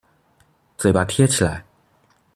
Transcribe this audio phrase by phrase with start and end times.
[0.79, 1.63] 嘴巴貼起來